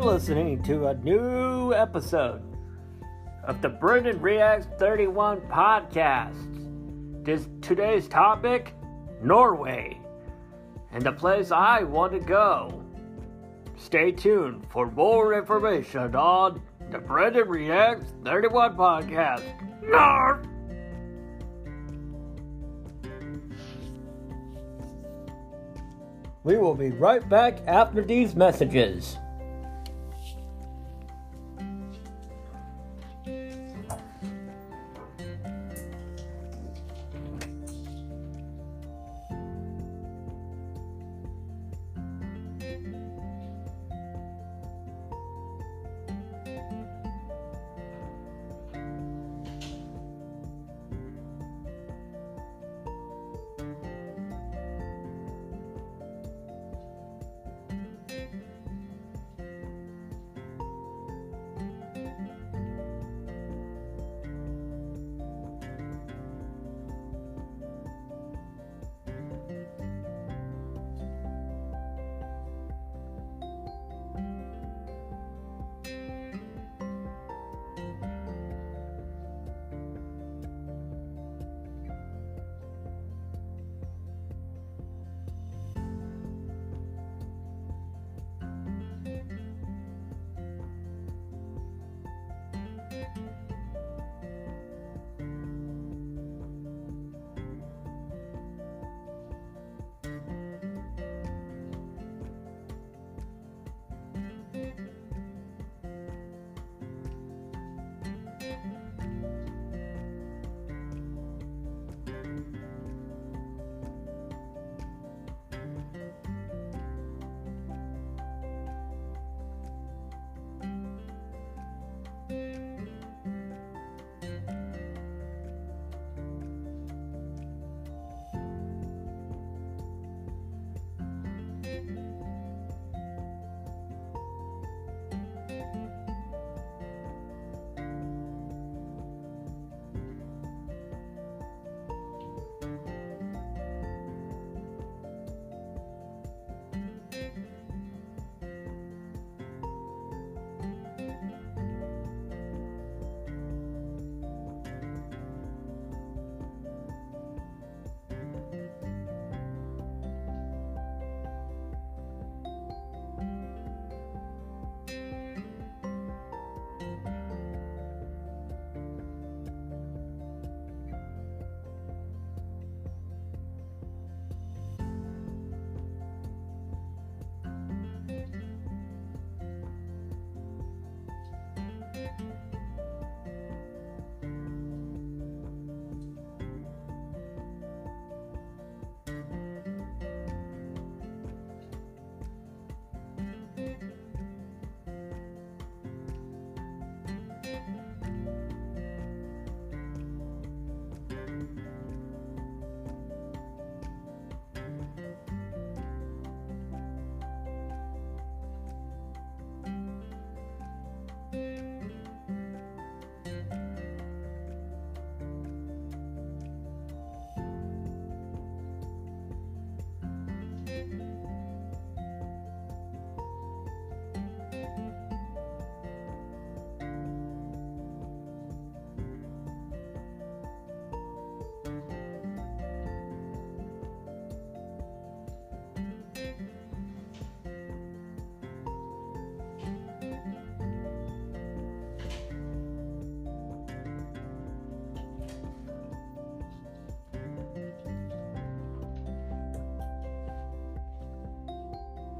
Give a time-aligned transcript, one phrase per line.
[0.00, 2.40] listening to a new episode
[3.44, 7.24] of the Brendan Reacts 31 podcast.
[7.24, 8.74] This today's topic
[9.22, 10.00] Norway
[10.92, 12.84] and the place I want to go.
[13.76, 19.42] Stay tuned for more information on the Brendan Reacts 31 podcast.
[19.82, 20.46] North!
[26.44, 29.18] We will be right back after these messages.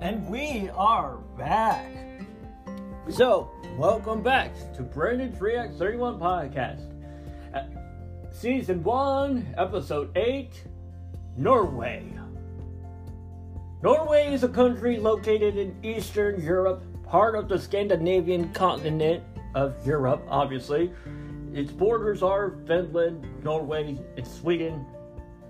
[0.01, 1.91] And we are back.
[3.11, 6.93] So, welcome back to Brandon Brandon's React 31 podcast.
[7.53, 7.65] Uh,
[8.31, 10.63] season 1, episode 8
[11.37, 12.05] Norway.
[13.83, 19.25] Norway is a country located in Eastern Europe, part of the Scandinavian continent
[19.57, 20.93] of Europe, obviously.
[21.53, 24.87] Its borders are Finland, Norway, and Sweden,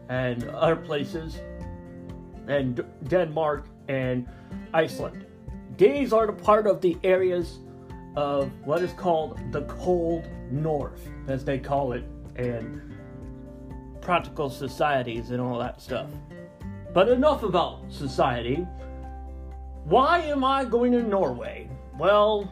[0.08, 1.38] and other places,
[2.46, 4.26] and Denmark and
[4.72, 5.26] Iceland.
[5.76, 7.58] These are the part of the areas
[8.16, 12.04] of what is called the cold north, as they call it,
[12.36, 12.82] and
[14.00, 16.10] practical societies and all that stuff.
[16.92, 18.66] But enough about society.
[19.84, 21.68] why am I going to Norway?
[21.98, 22.50] Well,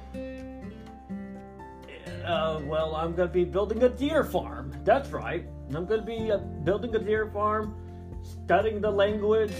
[2.24, 4.72] uh, well, I'm going to be building a deer farm.
[4.84, 5.46] That's right.
[5.74, 7.74] I'm going to be uh, building a deer farm,
[8.22, 9.52] studying the language,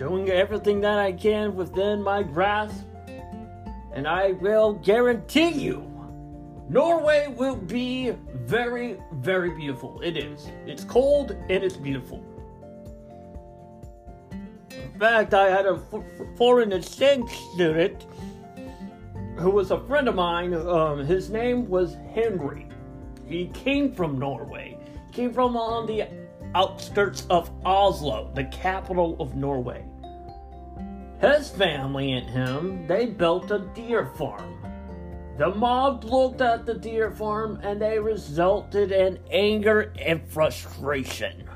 [0.00, 2.86] doing everything that I can within my grasp,
[3.92, 5.90] and I will guarantee you
[6.70, 10.00] Norway will be very, very beautiful.
[10.02, 10.48] It is.
[10.66, 12.24] It's cold and it's beautiful.
[14.70, 15.82] In fact, I had a
[16.36, 18.06] foreign exchange student
[19.36, 20.54] who was a friend of mine.
[20.54, 22.68] Um, his name was Henry.
[23.26, 24.78] He came from Norway.
[25.08, 26.04] He came from on the
[26.54, 29.84] outskirts of Oslo, the capital of Norway.
[31.20, 34.56] His family and him, they built a deer farm.
[35.38, 41.48] The mob looked at the deer farm and they resulted in anger and frustration.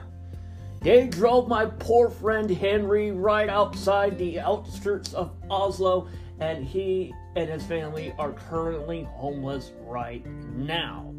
[0.81, 6.09] They drove my poor friend Henry right outside the outskirts of Oslo,
[6.41, 11.15] and he and his family are currently homeless right now.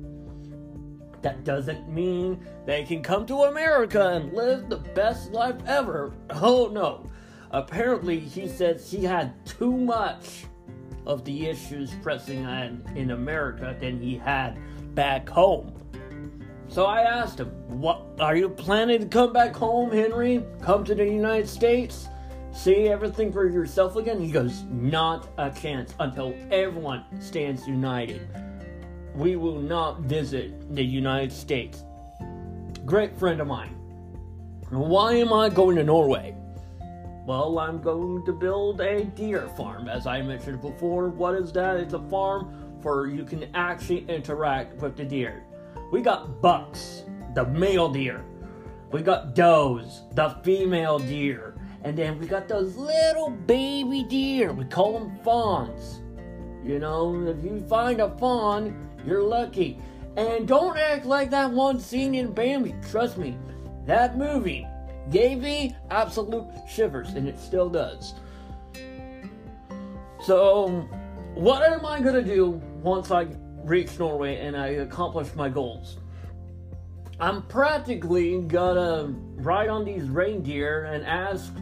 [1.21, 6.13] That doesn't mean they can come to America and live the best life ever.
[6.29, 7.09] Oh no.
[7.51, 10.45] Apparently, he says he had too much
[11.05, 14.57] of the issues pressing on in America than he had
[14.95, 15.73] back home.
[16.67, 20.43] So I asked him, "What are you planning to come back home, Henry?
[20.61, 22.09] Come to the United States,
[22.51, 28.27] see everything for yourself again?" He goes, "Not a chance until everyone stands united.
[29.15, 31.83] We will not visit the United States."
[32.85, 33.75] Great friend of mine.
[34.69, 36.35] Why am I going to Norway?
[37.25, 41.09] Well, I'm going to build a deer farm, as I mentioned before.
[41.09, 41.77] What is that?
[41.77, 45.43] It's a farm where you can actually interact with the deer.
[45.91, 47.03] We got bucks,
[47.33, 48.23] the male deer.
[48.91, 51.55] We got does, the female deer.
[51.83, 54.53] And then we got those little baby deer.
[54.53, 56.01] We call them fawns.
[56.63, 59.79] You know, if you find a fawn, you're lucky.
[60.17, 62.73] And don't act like that one scene in Bambi.
[62.89, 63.37] Trust me,
[63.85, 64.65] that movie
[65.11, 68.13] gave me absolute shivers, and it still does.
[70.23, 70.69] So,
[71.35, 73.27] what am I gonna do once I
[73.63, 75.97] reach Norway and I accomplish my goals?
[77.19, 81.53] I'm practically gonna ride on these reindeer and ask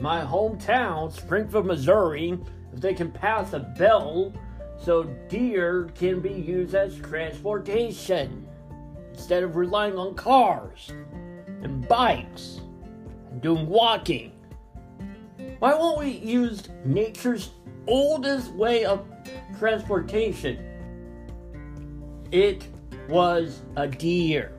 [0.00, 2.38] my hometown, Springfield, Missouri,
[2.72, 4.32] if they can pass a bill
[4.82, 8.46] so deer can be used as transportation
[9.12, 10.90] instead of relying on cars
[11.62, 12.60] and bikes
[13.30, 14.32] and doing walking.
[15.58, 17.50] Why won't we use nature's
[17.86, 19.06] oldest way of
[19.58, 20.64] transportation?
[22.32, 22.66] It
[23.08, 24.52] was a deer.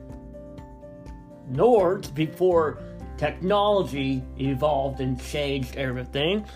[1.50, 2.78] Nords, before
[3.16, 6.46] technology evolved and changed everything,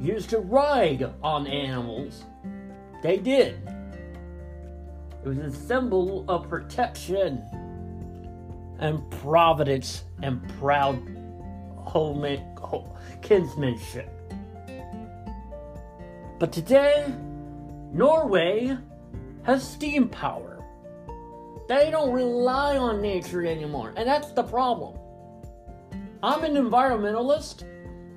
[0.00, 2.24] used to ride on animals.
[3.04, 3.60] They did.
[5.22, 7.42] It was a symbol of protection
[8.78, 10.96] and providence and proud
[13.20, 14.08] kinsmanship.
[16.38, 17.12] But today,
[17.92, 18.74] Norway
[19.42, 20.64] has steam power.
[21.68, 24.98] They don't rely on nature anymore, and that's the problem.
[26.22, 27.64] I'm an environmentalist.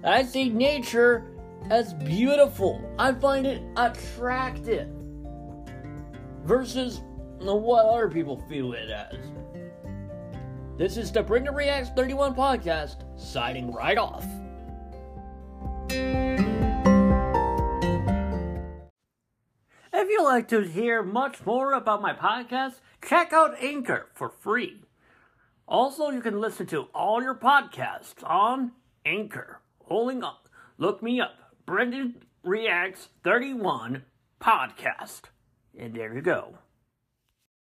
[0.06, 1.26] I see nature
[1.70, 2.82] as beautiful.
[2.98, 4.90] I find it attractive
[6.44, 7.02] versus
[7.40, 9.16] what other people feel it as.
[10.78, 14.26] This is the Brendan Reacts 31 podcast, signing right off.
[19.94, 24.84] If you'd like to hear much more about my podcast, check out Anchor for free.
[25.68, 28.72] Also, you can listen to all your podcasts on
[29.06, 29.60] Anchor.
[29.86, 30.48] Holding up,
[30.78, 31.36] look me up,
[31.68, 34.06] Brendan Reacts 31
[34.40, 35.24] podcast.
[35.78, 36.58] And there you go.